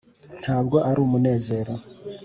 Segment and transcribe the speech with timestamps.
[0.41, 1.73] ntabwo ari umunezero,